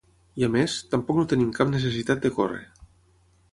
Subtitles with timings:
[0.43, 2.65] I a més, tampoc no tenim cap necessitat de córrer.